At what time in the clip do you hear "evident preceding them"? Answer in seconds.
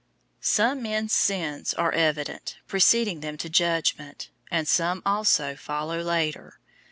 1.91-3.37